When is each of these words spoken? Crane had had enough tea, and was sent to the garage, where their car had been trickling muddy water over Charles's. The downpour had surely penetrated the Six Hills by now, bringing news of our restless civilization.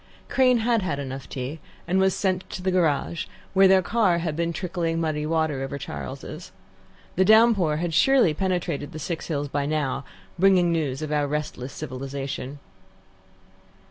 Crane 0.29 0.57
had 0.57 0.81
had 0.81 0.97
enough 0.97 1.29
tea, 1.29 1.59
and 1.87 1.99
was 1.99 2.15
sent 2.15 2.49
to 2.49 2.63
the 2.63 2.71
garage, 2.71 3.27
where 3.53 3.67
their 3.67 3.83
car 3.83 4.17
had 4.17 4.35
been 4.35 4.51
trickling 4.51 4.99
muddy 4.99 5.27
water 5.27 5.61
over 5.61 5.77
Charles's. 5.77 6.51
The 7.17 7.23
downpour 7.23 7.77
had 7.77 7.93
surely 7.93 8.33
penetrated 8.33 8.93
the 8.93 8.97
Six 8.97 9.27
Hills 9.27 9.47
by 9.47 9.67
now, 9.67 10.03
bringing 10.39 10.71
news 10.71 11.03
of 11.03 11.11
our 11.11 11.27
restless 11.27 11.71
civilization. 11.71 12.57